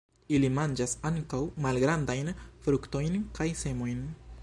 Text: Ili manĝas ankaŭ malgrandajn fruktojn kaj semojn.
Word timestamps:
Ili 0.37 0.47
manĝas 0.53 0.95
ankaŭ 1.09 1.43
malgrandajn 1.67 2.35
fruktojn 2.65 3.23
kaj 3.39 3.53
semojn. 3.65 4.07